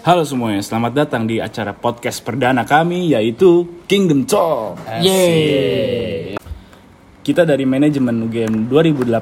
[0.00, 4.80] Halo semuanya, selamat datang di acara podcast perdana kami yaitu Kingdom Talk.
[4.96, 6.40] Yeay.
[7.20, 9.12] Kita dari manajemen UGM 2018.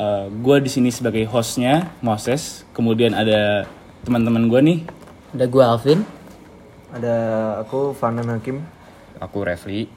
[0.00, 2.64] Uh, gue di sini sebagai hostnya Moses.
[2.72, 3.68] Kemudian ada
[4.00, 4.78] teman-teman gue nih.
[5.36, 6.00] Ada gue Alvin.
[6.96, 7.14] Ada
[7.60, 8.64] aku Farnan Hakim.
[9.20, 9.92] Aku Refli.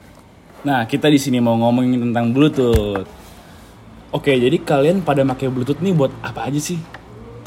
[0.68, 3.08] Nah kita di sini mau ngomongin tentang Bluetooth.
[4.12, 6.76] Oke, jadi kalian pada pakai Bluetooth nih buat apa aja sih?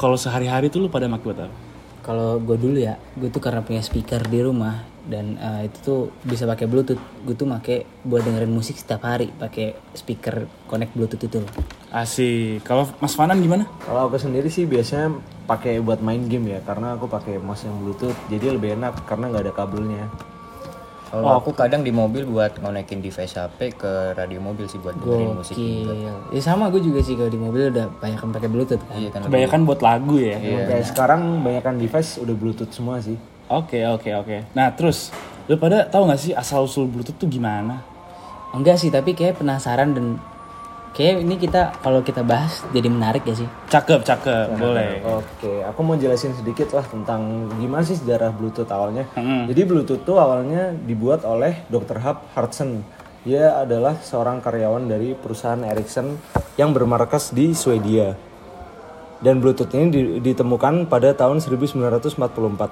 [0.02, 1.67] Kalau sehari-hari tuh lu pada pakai buat apa?
[2.02, 6.00] Kalau gue dulu ya, gue tuh karena punya speaker di rumah dan uh, itu tuh
[6.24, 7.00] bisa pakai Bluetooth.
[7.24, 11.40] Gue tuh pakai buat dengerin musik setiap hari pakai speaker connect Bluetooth itu.
[11.88, 12.64] Asik.
[12.64, 13.64] Kalau Mas Fanan gimana?
[13.84, 15.16] Kalau aku sendiri sih biasanya
[15.48, 19.32] pakai buat main game ya, karena aku pakai mouse yang Bluetooth, jadi lebih enak karena
[19.32, 20.04] nggak ada kabelnya.
[21.08, 25.40] Kalau aku kadang di mobil buat ngonekin device HP ke radio mobil sih buat dengerin
[25.40, 25.92] musik juga.
[25.96, 26.36] Gokil.
[26.36, 28.96] Ya sama gue juga sih kalau di mobil udah banyak yang pakai Bluetooth kan.
[29.00, 29.20] Iya kan.
[29.24, 30.36] Kebanyakan buat lagu ya.
[30.40, 33.16] Kayak sekarang banyakkan device udah Bluetooth semua sih.
[33.48, 34.52] Oke oke oke.
[34.52, 35.08] Nah terus
[35.48, 37.80] lu pada tahu nggak sih asal usul Bluetooth tuh gimana?
[38.48, 40.16] Enggak sih, tapi kayak penasaran dan
[40.92, 43.48] kayak ini kita kalau kita bahas jadi menarik ya sih.
[43.68, 45.00] Cakep cakep boleh.
[45.04, 49.06] Oke, aku mau jelasin sedikit lah tentang gimana sih sejarah Bluetooth awalnya.
[49.14, 49.46] Mm-mm.
[49.48, 51.98] Jadi Bluetooth tuh awalnya dibuat oleh Dr.
[52.00, 52.82] Hub Hartson.
[53.22, 56.16] Dia adalah seorang karyawan dari perusahaan Ericsson
[56.56, 58.14] yang bermarkas di Swedia.
[59.18, 62.70] Dan Bluetooth ini di- ditemukan pada tahun 1944.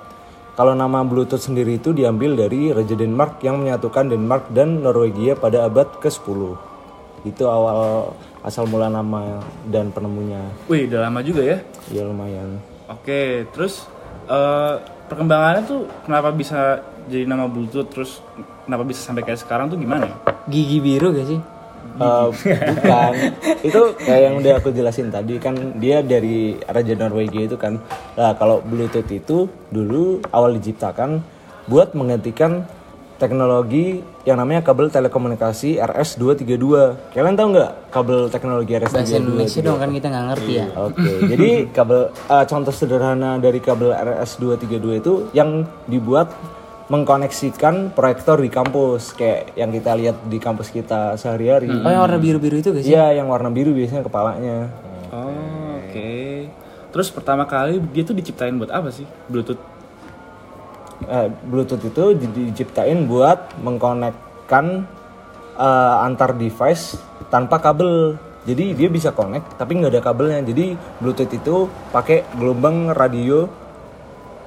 [0.56, 5.68] Kalau nama Bluetooth sendiri itu diambil dari Raja Denmark yang menyatukan Denmark dan Norwegia pada
[5.68, 6.56] abad ke-10.
[7.26, 8.14] Itu awal
[8.46, 10.38] asal mula nama dan penemunya.
[10.70, 11.58] Wih udah lama juga ya.
[11.90, 12.62] Ya lumayan.
[12.86, 13.90] Oke terus
[14.30, 14.74] eh,
[15.10, 18.22] perkembangannya tuh kenapa bisa jadi nama Bluetooth terus
[18.62, 20.06] kenapa bisa sampai kayak sekarang tuh gimana?
[20.46, 21.40] Gigi biru gak sih?
[21.96, 22.26] Eh,
[22.76, 23.12] bukan
[23.64, 27.80] itu kayak yang udah aku jelasin tadi kan dia dari Raja Norwegia itu kan
[28.12, 31.24] nah kalau Bluetooth itu dulu awal diciptakan
[31.66, 32.68] buat menggantikan
[33.16, 36.66] teknologi yang namanya kabel telekomunikasi RS232
[37.16, 40.66] kalian tahu nggak kabel teknologi RS232 Bahasa Indonesia dong kan kita nggak ngerti ya.
[40.76, 46.28] Oke, jadi kabel eh, contoh sederhana dari kabel RS232 itu yang dibuat
[46.86, 51.66] mengkoneksikan proyektor di kampus kayak yang kita lihat di kampus kita sehari-hari.
[51.66, 52.94] Oh yang warna biru-biru itu sih?
[52.94, 54.70] Iya, yang warna biru biasanya kepalanya.
[55.10, 56.14] Oh oke.
[56.94, 59.75] Terus pertama kali dia tuh diciptain buat apa sih Bluetooth?
[60.96, 64.88] Eh, Bluetooth itu di- diciptain buat mengkonekkan
[65.56, 66.96] eh, antar device
[67.28, 68.16] tanpa kabel.
[68.46, 70.40] Jadi dia bisa connect tapi nggak ada kabelnya.
[70.40, 71.56] Jadi Bluetooth itu
[71.90, 73.44] pakai gelombang radio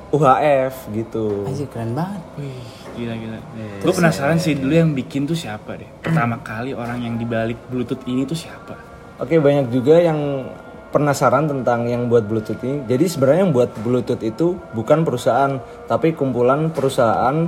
[0.09, 1.45] UHF gitu.
[1.45, 2.21] Anjir keren banget.
[2.35, 2.65] Wih
[2.97, 3.39] gila gila.
[3.79, 5.87] Gue penasaran sih dulu yang bikin tuh siapa deh.
[6.01, 8.73] Pertama kali orang yang dibalik Bluetooth ini tuh siapa?
[9.19, 10.49] Oke banyak juga yang
[10.89, 12.85] penasaran tentang yang buat Bluetooth ini.
[12.89, 17.45] Jadi sebenarnya yang buat Bluetooth itu bukan perusahaan, tapi kumpulan perusahaan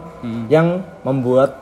[0.47, 1.57] yang membuat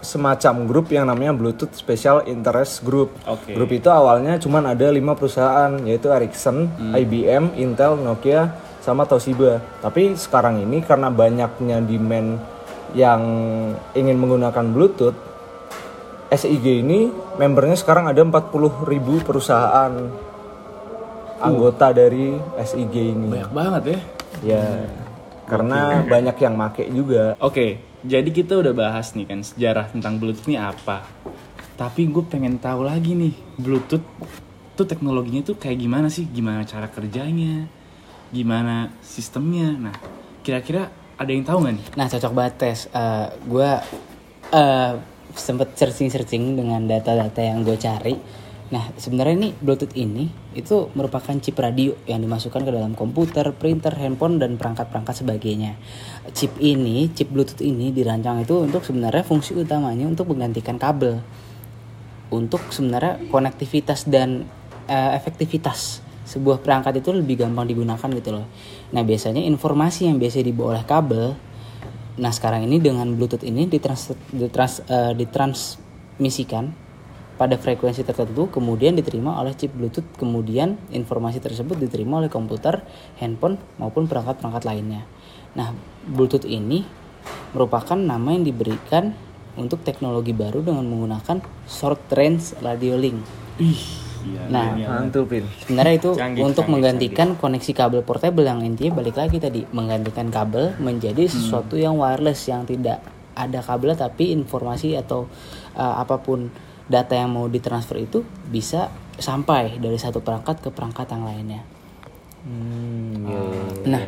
[0.00, 3.12] semacam grup yang namanya Bluetooth Special Interest Group.
[3.28, 3.52] Oke.
[3.52, 9.60] Grup itu awalnya cuman ada lima perusahaan yaitu Ericsson, IBM, Intel, Nokia, sama Toshiba.
[9.84, 12.40] Tapi sekarang ini karena banyaknya demand
[12.96, 13.20] yang
[13.92, 15.16] ingin menggunakan Bluetooth,
[16.32, 19.92] SIG ini membernya sekarang ada 40.000 perusahaan
[21.40, 23.28] anggota dari SIG ini.
[23.30, 24.00] Banyak banget ya.
[24.38, 24.64] Ya,
[25.48, 27.34] karena banyak yang make juga.
[27.42, 31.02] Oke, jadi kita udah bahas nih kan sejarah tentang Bluetooth ini apa.
[31.78, 34.04] Tapi gue pengen tahu lagi nih, Bluetooth
[34.78, 36.26] tuh teknologinya tuh kayak gimana sih?
[36.30, 37.66] Gimana cara kerjanya?
[38.30, 39.74] Gimana sistemnya?
[39.74, 39.96] Nah,
[40.46, 41.86] kira-kira ada yang tahu nggak nih?
[41.98, 42.78] Nah cocok banget tes.
[42.94, 43.70] Eh, gue
[44.54, 44.92] eh,
[45.34, 48.14] sempet searching-searching dengan data-data yang gue cari.
[48.68, 53.96] Nah sebenarnya nih Bluetooth ini itu merupakan chip radio yang dimasukkan ke dalam komputer, printer,
[53.96, 55.80] handphone dan perangkat-perangkat sebagainya.
[56.36, 61.24] Chip ini, chip Bluetooth ini dirancang itu untuk sebenarnya fungsi utamanya untuk menggantikan kabel
[62.28, 64.44] untuk sebenarnya konektivitas dan
[64.84, 68.46] eh, efektivitas sebuah perangkat itu lebih gampang digunakan gitu loh.
[68.92, 71.32] Nah biasanya informasi yang biasa dibawa oleh kabel,
[72.20, 76.87] nah sekarang ini dengan Bluetooth ini ditrans, ditrans, eh, ditransmisikan
[77.38, 82.82] pada frekuensi tertentu, kemudian diterima oleh chip Bluetooth, kemudian informasi tersebut diterima oleh komputer,
[83.22, 85.06] handphone maupun perangkat-perangkat lainnya.
[85.54, 85.70] Nah
[86.02, 86.82] Bluetooth ini
[87.54, 89.14] merupakan nama yang diberikan
[89.58, 93.18] untuk teknologi baru dengan menggunakan short range radio link.
[93.58, 93.82] Ih,
[94.26, 94.42] iya.
[94.46, 95.42] Nah, Mantupin.
[95.66, 100.30] sebenarnya itu Canggih, untuk canggih, menggantikan koneksi kabel portable yang intinya balik lagi tadi menggantikan
[100.30, 103.02] kabel menjadi sesuatu yang wireless yang tidak
[103.34, 105.26] ada kabel tapi informasi atau
[105.74, 106.50] uh, apa pun
[106.88, 111.62] data yang mau ditransfer itu bisa sampai dari satu perangkat ke perangkat yang lainnya.
[112.42, 113.62] Hmm, iya, iya.
[113.92, 114.02] Nah,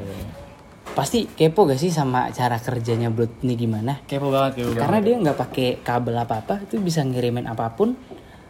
[0.91, 4.01] pasti kepo gak sih sama cara kerjanya Bluetooth ini gimana?
[4.09, 4.83] Kepo banget, kepo banget.
[4.83, 7.95] Karena dia nggak pakai kabel apa-apa, itu bisa ngirimin apa pun.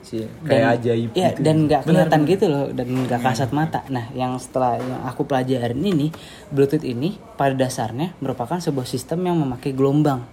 [0.01, 1.45] sih kayak ajaib Iya, gitu.
[1.45, 3.85] dan nggak kelihatan gitu loh, dan nggak kasat mata.
[3.93, 6.09] Nah, yang setelah yang aku pelajarin ini,
[6.49, 10.25] Bluetooth ini pada dasarnya merupakan sebuah sistem yang memakai gelombang.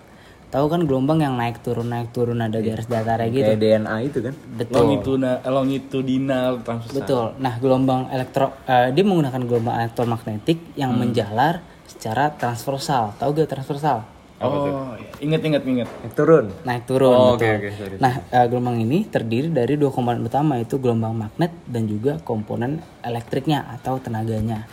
[0.47, 3.51] Tahu kan gelombang yang naik turun naik turun ada garis datarnya gitu.
[3.51, 4.75] kayak DNA itu kan Betul.
[4.79, 6.97] longitudinal, longitudinal transversal.
[7.03, 7.25] Betul.
[7.37, 11.03] Nah, gelombang elektro eh, dia menggunakan gelombang elektromagnetik yang Hmm.
[11.03, 13.11] menjalar secara transversal.
[13.19, 14.07] Tahu gak transversal?
[14.37, 15.09] Oh, iya.
[15.17, 15.89] inget inget inget.
[16.13, 17.09] turun Naik turun.
[17.09, 17.97] Oh, oke, sorry.
[17.97, 22.77] Nah, eh, gelombang ini terdiri dari dua komponen utama yaitu gelombang magnet dan juga komponen
[23.01, 24.63] elektriknya atau tenaganya.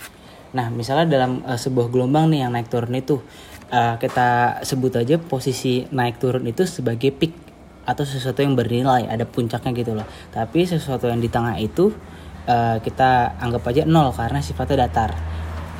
[0.52, 3.24] Nah, misalnya dalam eh, sebuah gelombang nih yang naik turun itu
[3.74, 7.34] eh, kita sebut aja posisi naik turun itu sebagai peak
[7.84, 10.06] atau sesuatu yang bernilai, ada puncaknya gitu loh.
[10.32, 11.90] Tapi sesuatu yang di tengah itu
[12.46, 15.12] eh, kita anggap aja nol karena sifatnya datar.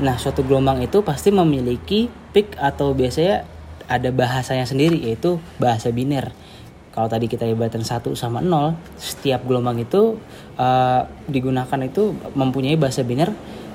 [0.03, 3.47] Nah, suatu gelombang itu pasti memiliki peak atau biasanya
[3.87, 6.35] ada bahasanya sendiri yaitu bahasa biner.
[6.95, 10.19] Kalau tadi kita ibaratkan 1 sama 0, setiap gelombang itu
[10.59, 13.31] eh, digunakan itu mempunyai bahasa biner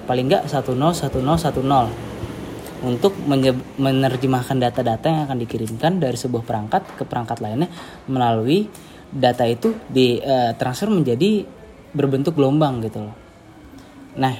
[0.09, 2.18] paling enggak 10 10 10 10
[2.83, 3.15] untuk
[3.79, 7.67] menerjemahkan data-data yang akan dikirimkan dari sebuah perangkat ke perangkat lainnya
[8.07, 8.71] melalui
[9.09, 11.43] data itu di eh, transfer menjadi
[11.91, 13.15] berbentuk gelombang gitu loh.
[14.19, 14.35] Nah,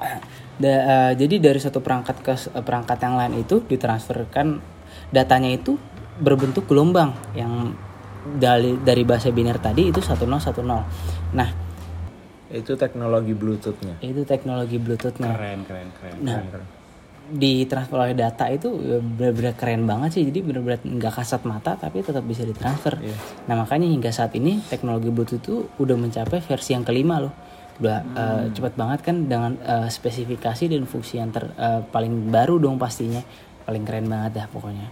[0.60, 4.60] Da- eh, jadi dari satu perangkat ke eh, perangkat yang lain itu ditransferkan
[5.08, 5.80] datanya itu
[6.20, 7.72] berbentuk gelombang yang
[8.36, 11.32] dari dari bahasa biner tadi itu 1010.
[11.32, 11.48] Nah,
[12.50, 15.30] itu teknologi bluetoothnya itu teknologi Bluetooth-nya.
[15.36, 16.16] Keren keren keren.
[16.24, 16.40] Nah,
[17.30, 20.22] ditransfer oleh data itu ya benar-benar keren banget sih.
[20.26, 22.98] Jadi benar-benar nggak kasat mata tapi tetap bisa ditransfer.
[23.46, 27.32] Nah, makanya hingga saat ini teknologi Bluetooth itu udah mencapai versi yang kelima loh.
[27.80, 32.58] Udah eh, cepat banget kan dengan eh, spesifikasi dan fungsi yang ter, eh, paling baru
[32.60, 33.22] dong pastinya.
[33.64, 34.88] Paling keren banget dah pokoknya.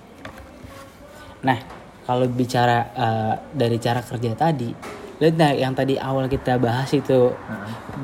[1.43, 1.59] Nah,
[2.07, 4.71] kalau bicara eh, dari cara kerja tadi,
[5.19, 7.35] lihat nah yang tadi awal kita bahas itu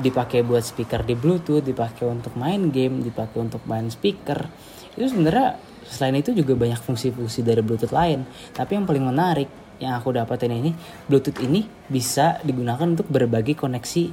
[0.03, 4.51] dipakai buat speaker di Bluetooth, dipakai untuk main game, dipakai untuk main speaker.
[4.99, 5.55] Itu sebenarnya
[5.87, 8.27] selain itu juga banyak fungsi-fungsi dari Bluetooth lain.
[8.51, 9.47] Tapi yang paling menarik
[9.79, 10.75] yang aku dapatin ini,
[11.07, 14.03] Bluetooth ini bisa digunakan untuk berbagi koneksi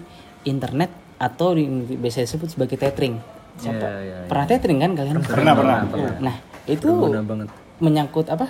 [0.47, 1.67] internet atau di,
[1.99, 3.19] biasa disebut sebagai tethering.
[3.59, 3.79] Siapa?
[3.79, 4.29] Iya, iya, iya.
[4.31, 5.17] Pernah tethering kan kalian?
[5.23, 5.77] Pernah pernah.
[6.19, 6.37] Nah,
[6.71, 7.49] itu Berguna banget.
[7.83, 8.47] menyangkut apa?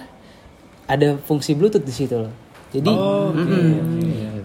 [0.89, 2.33] Ada fungsi Bluetooth di situ loh.
[2.73, 3.69] Jadi, mm-mm.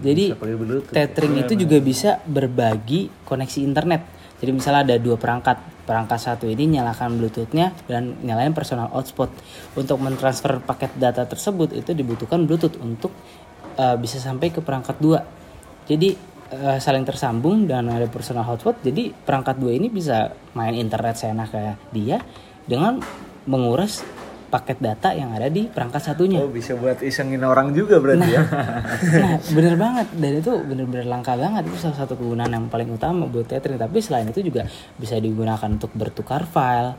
[0.04, 0.92] jadi pakai Bluetooth.
[0.92, 4.02] tethering itu juga bisa berbagi koneksi internet.
[4.38, 9.32] Jadi misalnya ada dua perangkat, perangkat satu ini nyalakan Bluetoothnya dan nyalain personal hotspot.
[9.74, 13.10] Untuk mentransfer paket data tersebut itu dibutuhkan Bluetooth untuk
[13.80, 15.24] uh, bisa sampai ke perangkat dua.
[15.88, 16.14] Jadi
[16.52, 18.78] uh, saling tersambung dan ada personal hotspot.
[18.84, 22.22] Jadi perangkat dua ini bisa main internet seenaknya dia
[22.68, 23.00] dengan
[23.48, 24.04] menguras
[24.48, 26.40] paket data yang ada di perangkat satunya.
[26.40, 28.42] oh bisa buat isengin orang juga berarti ya
[28.98, 33.28] Nah, bener banget dan itu bener-bener langka banget itu salah satu kegunaan yang paling utama
[33.28, 33.78] buat tethering.
[33.78, 34.66] Tapi selain itu juga
[34.96, 36.96] bisa digunakan untuk bertukar file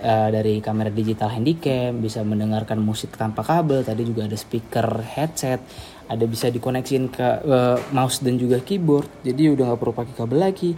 [0.00, 3.84] eh, dari kamera digital handycam, bisa mendengarkan musik tanpa kabel.
[3.84, 5.60] Tadi juga ada speaker headset,
[6.08, 9.24] ada bisa dikoneksiin ke eh, mouse dan juga keyboard.
[9.26, 10.72] Jadi udah nggak perlu pakai kabel lagi.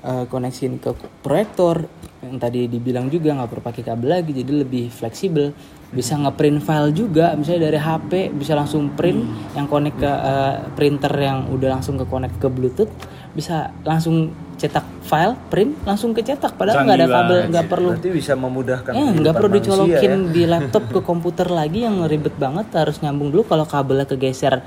[0.00, 1.84] Eh, koneksiin ke proyektor
[2.24, 5.52] yang tadi dibilang juga nggak perlu pakai kabel lagi jadi lebih fleksibel.
[5.92, 9.20] Bisa ngeprint file juga misalnya dari HP bisa langsung print
[9.52, 12.88] yang connect ke eh, printer yang udah langsung ke connect ke Bluetooth
[13.36, 17.88] bisa langsung cetak file print langsung kecetak padahal nggak ada kabel nggak perlu.
[17.92, 20.32] Berarti bisa memudahkan Eh, nggak perlu dicolokin ya.
[20.32, 24.64] di laptop ke komputer lagi yang ribet banget harus nyambung dulu kalau kabelnya kegeser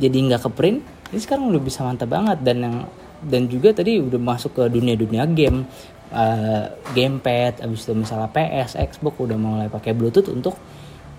[0.00, 0.80] jadi nggak ke print
[1.12, 2.76] ini sekarang udah bisa mantap banget dan yang
[3.22, 5.64] dan juga tadi udah masuk ke dunia dunia game
[6.10, 10.56] eh, gamepad abis itu misalnya PS Xbox udah mulai pakai Bluetooth untuk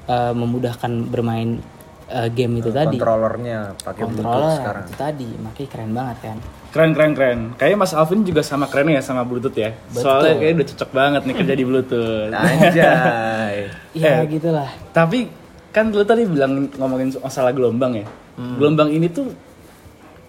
[0.06, 1.62] eh, memudahkan bermain
[2.08, 6.40] eh, game itu tadi kontrolernya pakai bluetooth sekarang itu tadi makanya keren banget kan
[6.72, 7.40] Keren keren keren.
[7.60, 9.76] Kayaknya Mas Alvin juga sama keren ya sama Bluetooth ya.
[9.92, 12.32] Soalnya kayaknya udah cocok banget nih kerja di Bluetooth.
[12.32, 13.56] anjay
[14.00, 14.28] ya Eh.
[14.32, 15.28] gitulah Tapi
[15.68, 18.08] kan lu tadi bilang ngomongin masalah gelombang ya.
[18.40, 19.36] Gelombang ini tuh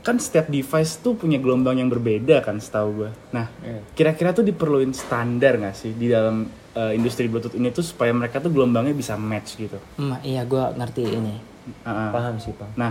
[0.02, 3.10] kan setiap device tuh punya gelombang yang berbeda kan setahu gue.
[3.30, 3.46] Nah,
[3.94, 8.42] kira-kira tuh diperluin standar nggak sih di dalam eh, industri Bluetooth ini tuh supaya mereka
[8.42, 9.78] tuh gelombangnya bisa match gitu.
[9.94, 11.34] Hmm, iya gue ngerti ini
[11.86, 12.10] Ah, ah.
[12.10, 12.90] paham sih pak Nah,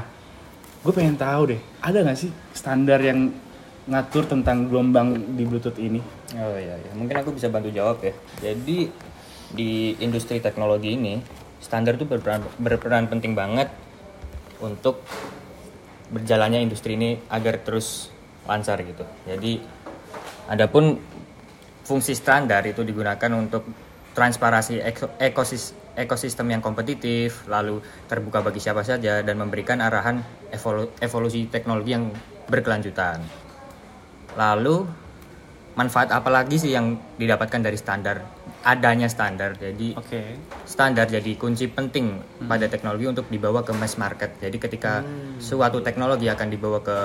[0.79, 3.27] gue pengen tahu deh, ada nggak sih standar yang
[3.91, 5.99] ngatur tentang gelombang di Bluetooth ini?
[6.39, 6.91] Oh iya, iya.
[6.95, 8.15] mungkin aku bisa bantu jawab ya.
[8.39, 8.87] Jadi
[9.51, 11.19] di industri teknologi ini
[11.59, 13.67] standar itu berperan, berperan penting banget
[14.63, 15.03] untuk
[16.11, 18.11] berjalannya industri ini agar terus
[18.45, 19.07] lancar gitu.
[19.23, 19.63] Jadi
[20.51, 20.99] adapun
[21.87, 23.63] fungsi standar itu digunakan untuk
[24.11, 27.79] transparansi eko- ekosis- ekosistem yang kompetitif, lalu
[28.11, 30.19] terbuka bagi siapa saja dan memberikan arahan
[30.51, 32.11] evolu- evolusi teknologi yang
[32.51, 33.23] berkelanjutan.
[34.35, 34.83] Lalu
[35.75, 38.40] manfaat apa lagi sih yang didapatkan dari standar?
[38.61, 39.57] Adanya standar.
[39.57, 40.37] Jadi Oke.
[40.69, 44.37] standar jadi kunci penting pada teknologi untuk dibawa ke mass market.
[44.37, 45.01] Jadi ketika
[45.41, 46.99] suatu teknologi akan dibawa ke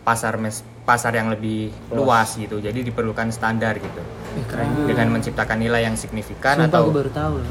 [0.00, 2.58] pasar mes, pasar yang lebih luas gitu.
[2.58, 4.02] Jadi diperlukan standar gitu.
[4.34, 4.88] Eh, keren.
[4.88, 6.90] Dengan menciptakan nilai yang signifikan Sumpah atau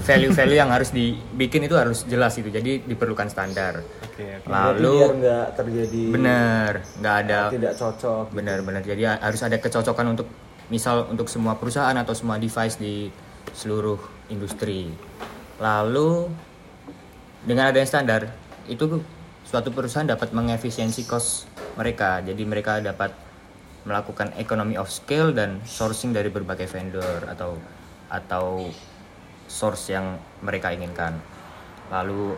[0.04, 2.52] value-value yang harus dibikin itu harus jelas gitu.
[2.52, 3.80] Jadi diperlukan standar.
[4.04, 4.44] Oke.
[4.44, 8.26] Berarti Lalu nggak terjadi bener nggak ada tidak cocok.
[8.36, 10.28] benar-benar jadi harus ada kecocokan untuk
[10.70, 13.10] misal untuk semua perusahaan atau semua device di
[13.54, 14.90] seluruh industri.
[15.60, 16.30] Lalu
[17.44, 18.22] dengan adanya standar
[18.70, 19.02] itu
[19.48, 22.22] suatu perusahaan dapat mengefisiensi cost mereka.
[22.22, 23.16] Jadi mereka dapat
[23.88, 27.58] melakukan economy of scale dan sourcing dari berbagai vendor atau
[28.12, 28.70] atau
[29.50, 31.18] source yang mereka inginkan.
[31.90, 32.38] Lalu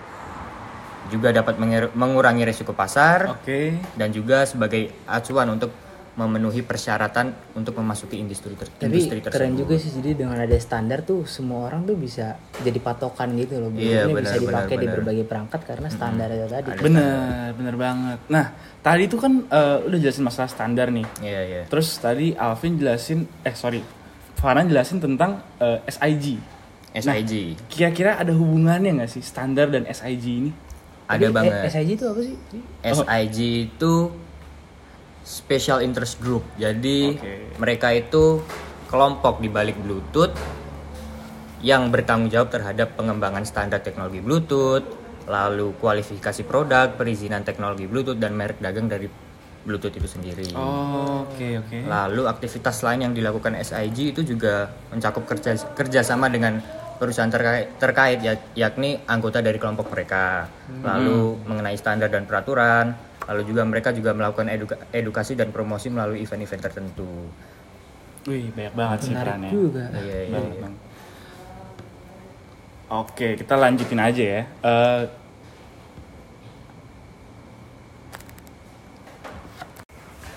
[1.09, 1.57] juga dapat
[1.97, 3.73] mengurangi risiko pasar Oke.
[3.97, 5.73] dan juga sebagai acuan untuk
[6.11, 9.31] memenuhi persyaratan untuk memasuki industri, ter- Tapi industri tersebut.
[9.31, 13.63] keren juga sih jadi dengan ada standar tuh semua orang tuh bisa jadi patokan gitu
[13.63, 13.71] loh.
[13.71, 16.69] Iya, benar, bisa dipakai di berbagai perangkat karena standar itu tadi.
[16.83, 18.19] Bener, bener banget.
[18.27, 18.45] Nah,
[18.83, 21.07] tadi tuh kan eh, udah jelasin masalah standar nih.
[21.23, 21.61] Iya, iya.
[21.71, 23.79] Terus tadi Alvin jelasin, eh sorry,
[24.35, 26.35] Farhan jelasin tentang eh, SIG.
[26.91, 27.55] SIG.
[27.71, 30.51] Kira-kira ada hubungannya nggak sih standar dan SIG ini?
[31.07, 31.51] Ada Tapi, banget.
[31.55, 32.35] Eh, SIG itu apa sih?
[32.83, 33.37] SIG
[33.71, 33.93] itu
[35.21, 36.43] Special Interest Group.
[36.57, 37.33] Jadi Oke.
[37.61, 38.41] mereka itu
[38.89, 40.33] kelompok di balik Bluetooth
[41.61, 44.83] yang bertanggung jawab terhadap pengembangan standar teknologi Bluetooth,
[45.29, 49.05] lalu kualifikasi produk, perizinan teknologi Bluetooth dan merek dagang dari
[49.61, 50.57] Bluetooth itu sendiri.
[50.57, 51.77] Oh, oke oke.
[51.85, 56.57] Lalu aktivitas lain yang dilakukan SIG itu juga mencakup kerja kerjasama dengan
[56.97, 60.49] perusahaan terkait, terkait ya- yakni anggota dari kelompok mereka.
[60.81, 63.10] Lalu mengenai standar dan peraturan.
[63.29, 67.09] Lalu juga mereka juga melakukan eduka- edukasi dan promosi melalui event-event tertentu.
[68.25, 69.49] Wih, banyak banget sih perannya.
[69.49, 69.85] juga.
[69.93, 70.69] Iya, iya, iya.
[72.91, 74.41] Oke, kita lanjutin aja ya.
[74.61, 75.03] Eh,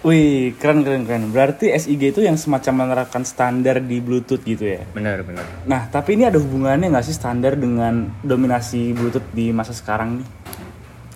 [0.05, 1.33] Wih, keren keren keren.
[1.33, 4.85] Berarti SIG itu yang semacam menerapkan standar di Bluetooth gitu ya.
[4.93, 5.49] Benar, benar.
[5.65, 10.29] Nah, tapi ini ada hubungannya nggak sih standar dengan dominasi Bluetooth di masa sekarang nih?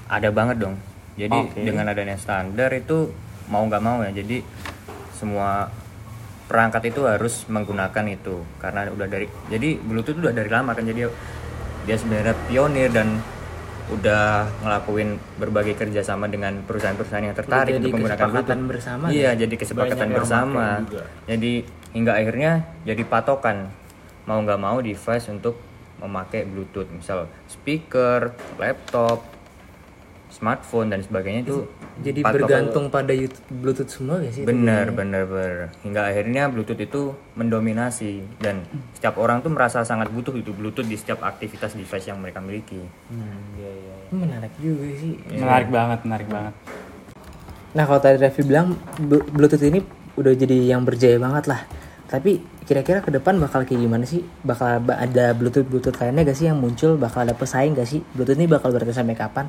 [0.09, 0.81] Ada banget dong.
[1.19, 1.61] Jadi Oke.
[1.67, 3.11] dengan adanya standar itu
[3.51, 4.15] mau nggak mau ya.
[4.15, 4.41] Jadi
[5.13, 5.67] semua
[6.49, 11.13] perangkat itu harus menggunakan itu karena udah dari jadi Bluetooth udah dari lama kan jadi
[11.85, 13.21] dia sebenarnya pionir dan
[13.89, 18.69] udah ngelakuin berbagai kerjasama dengan perusahaan-perusahaan yang tertarik jadi untuk menggunakan Bluetooth.
[18.69, 20.67] bersama Iya, jadi kesepakatan bersama.
[21.25, 21.53] Jadi
[21.97, 23.73] hingga akhirnya jadi patokan
[24.29, 25.57] mau nggak mau device untuk
[26.05, 29.25] memakai Bluetooth, misal speaker, laptop,
[30.29, 31.65] smartphone dan sebagainya itu
[31.99, 34.47] Jadi bergantung pada YouTube, Bluetooth semua gak sih?
[34.47, 35.75] Bener, bener, bener.
[35.83, 40.95] Hingga akhirnya Bluetooth itu mendominasi dan setiap orang tuh merasa sangat butuh itu Bluetooth di
[40.95, 42.79] setiap aktivitas device yang mereka miliki.
[42.79, 45.19] Ini menarik juga sih.
[45.33, 46.55] Menarik banget, menarik banget.
[47.69, 49.83] Nah kalau tadi Revi bilang Blu- Bluetooth ini
[50.15, 51.67] udah jadi yang berjaya banget lah.
[52.09, 54.25] Tapi kira-kira ke depan bakal kayak gimana sih?
[54.41, 56.97] Bakal ba- ada Bluetooth Bluetooth lainnya gak sih yang muncul?
[56.97, 58.01] Bakal ada pesaing gak sih?
[58.15, 59.47] Bluetooth ini bakal bertahan sampai kapan?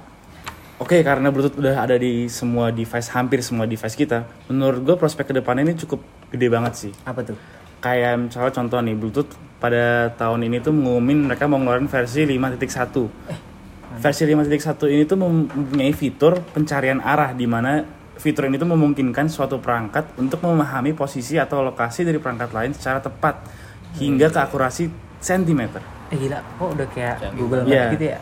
[0.79, 4.23] Oke, karena Bluetooth udah ada di semua device, hampir semua device kita.
[4.47, 5.99] Menurut gue prospek ke depannya ini cukup
[6.31, 6.91] gede banget sih.
[7.03, 7.35] Apa tuh?
[7.83, 9.27] Kayak misalnya contoh nih, Bluetooth
[9.59, 13.11] pada tahun ini tuh mengumumin mereka mau ngeluarin versi 5.1.
[13.99, 17.83] versi 5.1 ini tuh mempunyai fitur pencarian arah di mana
[18.15, 23.03] fitur ini tuh memungkinkan suatu perangkat untuk memahami posisi atau lokasi dari perangkat lain secara
[23.03, 23.43] tepat
[23.99, 24.87] hingga ke akurasi
[25.19, 25.83] sentimeter.
[26.07, 27.85] Eh gila, kok udah kayak Google Maps Iya.
[27.99, 28.19] gitu ya?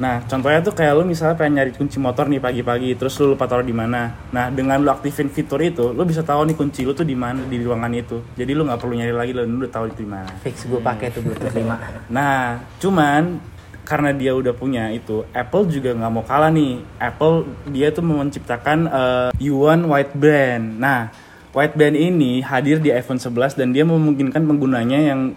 [0.00, 3.44] Nah, contohnya tuh kayak lu misalnya pengen nyari kunci motor nih pagi-pagi, terus lu lupa
[3.44, 4.16] taruh di mana.
[4.32, 7.44] Nah, dengan lu aktifin fitur itu, lu bisa tahu nih kunci lu tuh di mana
[7.44, 8.24] di ruangan itu.
[8.32, 10.32] Jadi lu nggak perlu nyari lagi, lu udah tahu itu di mana.
[10.40, 11.68] Fix gue pakai tuh Bluetooth 5.
[12.16, 13.44] Nah, cuman
[13.84, 16.80] karena dia udah punya itu, Apple juga nggak mau kalah nih.
[16.96, 20.80] Apple dia tuh menciptakan uh, U1 wideband.
[20.80, 21.12] Nah,
[21.52, 25.36] wideband ini hadir di iPhone 11 dan dia memungkinkan penggunanya yang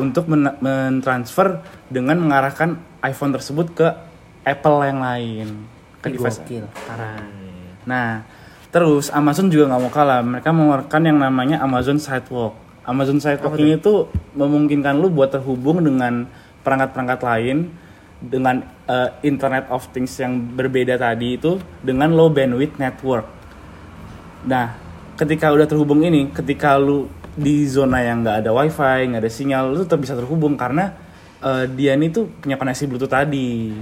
[0.00, 1.62] untuk men- mentransfer
[1.92, 3.86] dengan mengarahkan iPhone tersebut ke
[4.44, 5.48] Apple yang lain.
[6.00, 6.40] Ke Ih, device.
[6.40, 6.64] Gokil.
[7.84, 8.24] Nah,
[8.72, 10.20] terus Amazon juga nggak mau kalah.
[10.24, 12.56] Mereka mengeluarkan yang namanya Amazon Sidewalk.
[12.84, 16.24] Amazon Sidewalk ini tuh memungkinkan lu buat terhubung dengan
[16.64, 17.56] perangkat-perangkat lain
[18.20, 23.24] dengan eh, Internet of Things yang berbeda tadi itu dengan low bandwidth network.
[24.44, 24.76] Nah,
[25.16, 29.70] ketika udah terhubung ini, ketika lu di zona yang nggak ada wifi nggak ada sinyal
[29.70, 30.90] lu tetap bisa terhubung karena
[31.40, 33.74] eh, dia ini tuh punya koneksi bluetooth tadi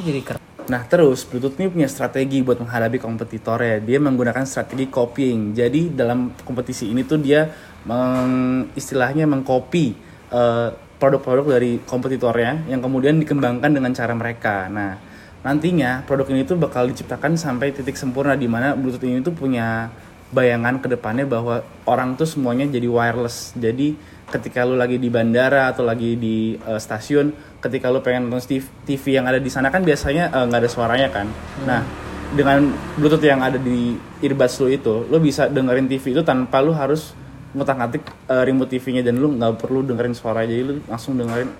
[0.00, 0.40] jadi keren?
[0.70, 3.82] Nah terus Bluetooth ini punya strategi buat menghadapi kompetitornya.
[3.82, 5.50] Dia menggunakan strategi copying.
[5.50, 7.50] Jadi dalam kompetisi ini tuh dia
[7.82, 9.86] meng, istilahnya mengcopy
[10.30, 10.68] eh,
[11.00, 14.70] produk-produk dari kompetitornya yang kemudian dikembangkan dengan cara mereka.
[14.70, 14.94] Nah
[15.40, 19.90] nantinya produk ini tuh bakal diciptakan sampai titik sempurna di mana Bluetooth ini tuh punya
[20.30, 23.54] bayangan ke depannya bahwa orang tuh semuanya jadi wireless.
[23.58, 23.98] Jadi
[24.30, 29.04] ketika lu lagi di bandara atau lagi di eh, stasiun, ketika lu pengen nonton TV,
[29.18, 31.26] yang ada di sana kan biasanya eh, nggak ada suaranya kan.
[31.66, 31.82] Nah,
[32.30, 36.70] dengan Bluetooth yang ada di earbuds lu itu, lu bisa dengerin TV itu tanpa lu
[36.70, 37.18] harus
[37.50, 41.50] ngutak-ngatik eh, remote TV-nya dan lu nggak perlu dengerin suara jadi lu langsung dengerin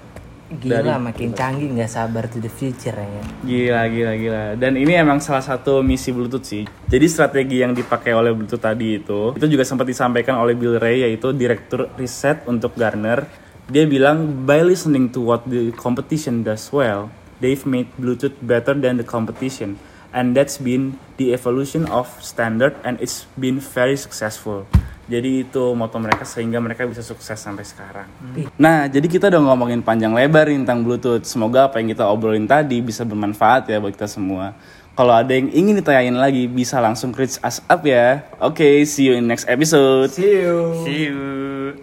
[0.51, 3.23] Gila Dari- makin canggih nggak sabar to the future ya.
[3.47, 4.45] Gila, gila, gila.
[4.59, 6.67] Dan ini emang salah satu misi Bluetooth sih.
[6.91, 11.07] Jadi strategi yang dipakai oleh Bluetooth tadi itu, itu juga sempat disampaikan oleh Bill Ray,
[11.07, 13.31] yaitu Direktur Riset untuk Gartner.
[13.71, 18.99] Dia bilang, by listening to what the competition does well, they've made Bluetooth better than
[18.99, 19.79] the competition.
[20.11, 24.67] And that's been the evolution of standard and it's been very successful.
[25.11, 28.07] Jadi itu moto mereka sehingga mereka bisa sukses sampai sekarang.
[28.55, 31.27] Nah, jadi kita udah ngomongin panjang lebar nih tentang Bluetooth.
[31.27, 34.55] Semoga apa yang kita obrolin tadi bisa bermanfaat ya buat kita semua.
[34.95, 38.23] Kalau ada yang ingin ditanyain lagi, bisa langsung reach us up ya.
[38.39, 40.15] Oke, see you in next episode.
[40.15, 40.79] See you.
[40.87, 41.50] See you.